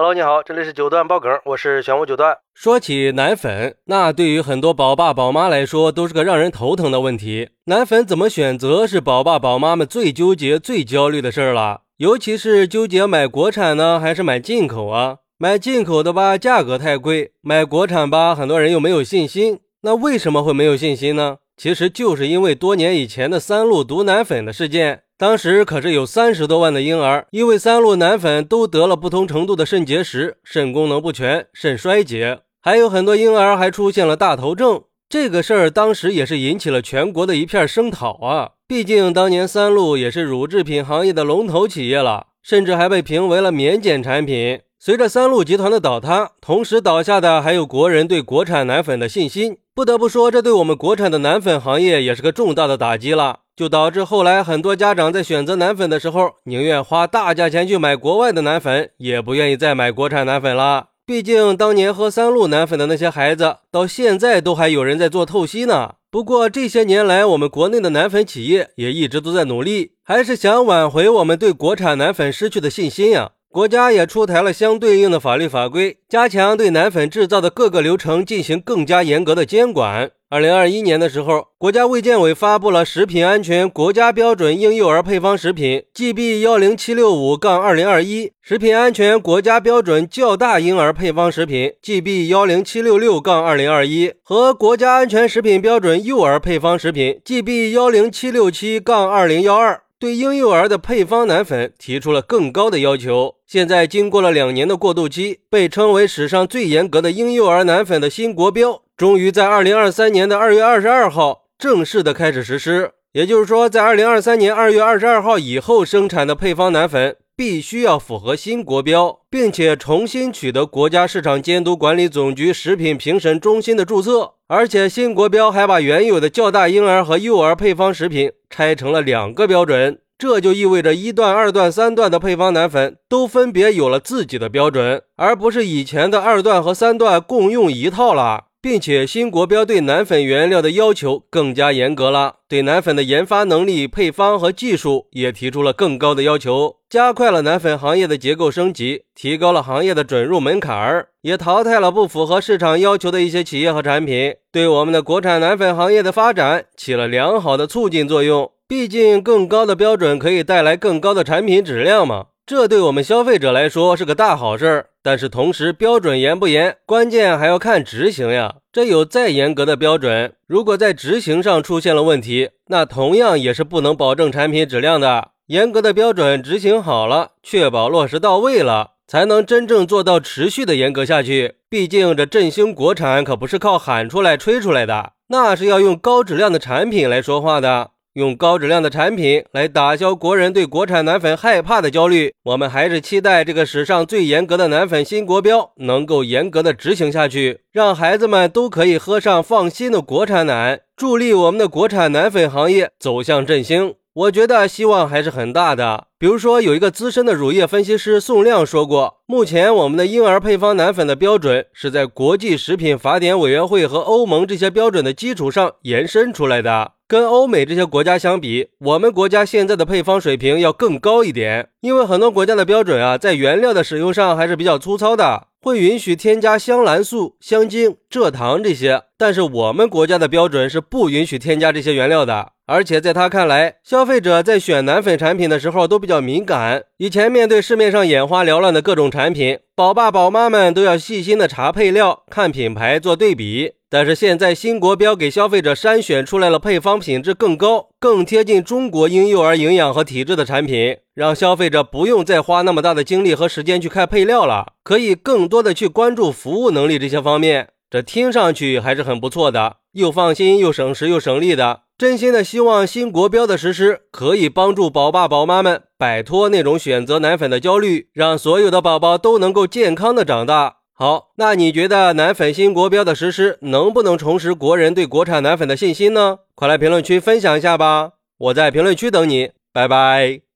[0.00, 2.38] Hello，你好，这里是九段爆梗，我是玄武九段。
[2.54, 7.48] 说起奶粉，那对于很多宝爸宝妈来说都是个让人头疼的问题。
[7.64, 11.80] 奶粉怎么选择是宝爸宝妈们最纠结、最焦虑的事儿了。
[11.96, 15.16] 尤其是纠结买国产呢，还是买进口啊？
[15.36, 19.58] 买进口的吧，价格太贵；买国产吧，很多人又没有信心。
[19.80, 21.38] 那为什么会没有信心呢？
[21.56, 25.02] 其实就是因为多年以前的三鹿毒奶粉的事件。
[25.18, 34.84] 当时可是有三十多万的婴儿因为三鹿奶粉都得了不同程度的肾结石、肾功能不全、肾衰竭，还有很多婴儿还出现了大头症。
[35.08, 38.50] 这个事儿当时也是引起了全国的一片声讨啊！
[38.68, 44.60] 毕竟当年三鹿也是乳制品行业的龙头企业了，甚至还被评为了免检产品。
[44.80, 49.56] 随着三鹿集团的倒塌，同时倒下的还有国人对国产奶粉的信心。
[49.74, 53.40] 不得不说，这对我们国产的奶粉行业也是个重大的打击了。
[53.56, 60.90] 就导致后来很多家长在选择奶粉的时候，宁愿花大价钱去买国外的奶粉，也不愿意再买国产奶粉了。
[61.04, 65.94] 毕竟当年喝三鹿奶粉的那些孩子，到现在都还有人在做透析呢。
[66.08, 73.32] 不过这些年来，我们国内的奶粉企业也一直都在努力，还是想挽回我们对国产奶粉失去的信心呀。
[73.50, 80.10] 国家也出台了相对应的法律法规，加强对奶粉制造的各个流程进行更加严格的监管。
[80.28, 99.74] 二零二一年的时候，国家卫健委发布了《食品安全国家标准婴幼儿配方食品 GB 幺零七六五杠二零二一》、《食品安全国家标准较大婴儿配方食品 GB 幺零七六六杠二零二一》和《国家安全食品标准幼儿配方食品 GB 幺零七六七杠二零幺二》。
[100.00, 103.34] 对婴幼儿的配方奶粉提出了更高的要求。
[103.46, 112.92] 现在经过了两年的过渡期，被称为史上最严格的婴幼儿奶粉的新国标，终于在二零二三年的二月二十二号正式的开始实施。
[113.12, 117.16] 也就是说，在二零二三年二月二十二号以后生产的配方奶粉。
[117.38, 124.32] 必须要符合新国标，并且重新取得国家市场监督管理总局食品评审中心的注册。
[124.50, 138.46] 而且新国标还把原有的较大婴儿和幼儿配方食品拆成了两个标准，这就意味着一段、二段、三段的配方奶粉都分别有了自己的标准，而不是以前的二段和三段共用一套了。
[138.60, 158.50] 并且新国标对奶粉原料的要求更加严格了，对奶粉的研发能力、配方和技术也提出了更高的要求，加快了奶粉行业的结构升级，提高了行业的准入门槛儿，也淘汰了不符合市场要求的一些企业和产品，对我们的国产奶粉行业的发展起了良好的促进作用。
[158.66, 162.26] 毕竟，更高的标准可以带来更高的产品质量嘛。
[162.48, 168.54] 这对我们消费者来说是个大好事儿，但是同时标准严不严，关键还要看执行呀。
[168.72, 175.32] 这有再严格的标准，如果在执行上出现了问题，那同样也是不能保证产品质量的。
[175.48, 181.56] 严格的标准执行好了，确保落实到位了，才能真正做到持续的严格下去。
[181.68, 187.90] 毕竟这振兴国产可不是靠喊出来吹出来的，那是要用高质量的产品来说话的。
[188.18, 203.94] 用高质量的产品来打消国人对国产奶粉害怕的焦虑，我们还是期待这个史上最严格的奶粉新国标能够严格的执行下去，让孩子们都可以喝上放心的国产奶，助力我们的国产奶粉行业走向振兴。
[204.14, 206.08] 我觉得希望还是很大的。
[206.18, 216.94] 比如说，有一个资深的乳业分析师宋亮说过，目前我们的婴儿配方奶粉的标准是在国际食品法典委员会和欧盟这些标准的基础上延伸出来的。
[217.08, 232.52] 跟欧美这些国家相比，我们国家现在的配方水平要更高一点，因为很多国家的标准啊，在原料的使用上还是比较粗糙的，会允许添加香兰素、香精、蔗糖这些，但是我们国家的标准是不允许添加这些原料的。
[232.66, 236.84] 而且在他看来，消费者在选奶粉产品的时候都比较敏感。
[236.98, 243.72] 以前面对市面上眼花缭乱的各种产品，宝爸宝妈们都要细心的查配料、看品牌、做对比。
[243.90, 257.68] 但是现在新国标给消费者筛选出来了配方品质更高、更贴近中国婴幼儿营养和体质的产品，让消费者不用再花那么大的精力和时间去看配料了，可以更多的去关注服务能力这些方面。
[257.90, 261.80] 这听上去还是很不错的，又放心又省时又省力的。
[261.96, 270.76] 真心的希望新国标的实施可以帮助宝爸宝妈们摆脱那种选择奶粉的焦虑，让所有的宝宝都能够健康的长大。
[271.00, 276.40] 好，那你觉得奶粉新国标的实施能不能重拾国人对国产奶粉的信心呢？
[276.56, 278.14] 快来评论区分享一下吧！
[278.36, 280.47] 我在评论区等你，拜拜。